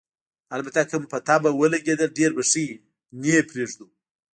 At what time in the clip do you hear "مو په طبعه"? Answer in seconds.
1.01-1.51